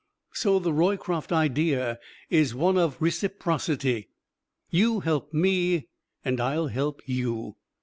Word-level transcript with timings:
So 0.33 0.57
the 0.57 0.73
Roycroft 0.73 1.31
Idea 1.31 1.99
is 2.31 2.55
one 2.55 2.75
of 2.75 2.99
reciprocity 2.99 4.09
you 4.71 5.01
help 5.01 5.31
me 5.31 5.89
and 6.25 6.39
I'll 6.41 6.69
help 6.69 7.01
you. 7.05 7.55